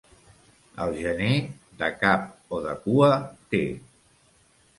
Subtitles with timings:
[0.85, 1.29] El gener,
[1.83, 3.11] de cap o de cua
[3.53, 3.63] té.